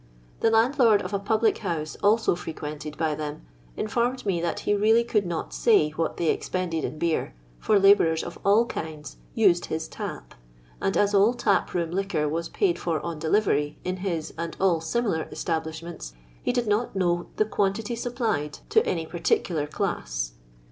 The 0.39 0.49
land 0.49 0.79
lord 0.79 1.03
of 1.03 1.13
a 1.13 1.19
public 1.19 1.59
house 1.59 1.95
also 2.01 2.35
fireqnented 2.35 2.97
by 2.97 3.13
them 3.13 3.45
in 3.77 3.87
formed 3.87 4.25
me 4.25 4.41
that 4.41 4.61
he 4.61 4.73
really 4.73 5.03
could 5.03 5.27
not 5.27 5.53
say 5.53 5.91
what 5.91 6.17
they 6.17 6.29
expended 6.31 6.83
in 6.83 6.97
beer, 6.97 7.35
for 7.59 7.77
labourers 7.77 8.23
of 8.23 8.39
all 8.43 8.65
kinds" 8.65 9.17
used 9.45 9.67
his 9.67 9.87
tap," 9.87 10.33
and 10.81 10.97
as 10.97 11.13
all 11.13 11.35
tap 11.35 11.75
room 11.75 11.91
liquor 11.91 12.27
was 12.27 12.49
paid 12.49 12.79
for 12.79 12.99
on 13.05 13.19
delivery 13.19 13.77
in 13.83 13.97
his 13.97 14.33
and 14.39 14.57
all 14.59 14.81
similar 14.81 15.27
establishments, 15.31 16.13
he 16.41 16.51
did 16.51 16.65
not 16.65 16.95
know 16.95 17.27
the 17.35 17.45
quantity 17.45 17.95
supplied 17.95 18.57
to 18.69 18.83
any 18.87 19.05
particular 19.05 19.67
class. 19.67 20.31